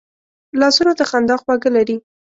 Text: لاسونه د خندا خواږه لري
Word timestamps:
لاسونه 0.59 0.91
د 0.99 1.01
خندا 1.09 1.35
خواږه 1.41 1.69
لري 1.77 1.97